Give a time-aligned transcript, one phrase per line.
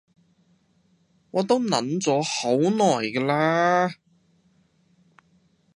[1.29, 3.93] 我都諗咗好耐㗎喇